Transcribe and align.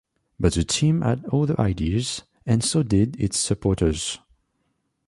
But 0.39 0.55
the 0.55 0.63
team 0.63 1.01
had 1.01 1.25
other 1.31 1.61
ideas, 1.61 2.23
and 2.43 2.63
so 2.63 2.81
did 2.81 3.15
its 3.21 3.37
supporters. 3.37 4.17